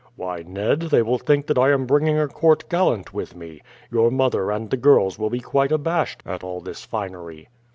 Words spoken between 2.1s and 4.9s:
a court gallant with me. Your mother and the